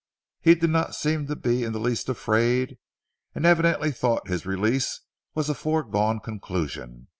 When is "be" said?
1.35-1.63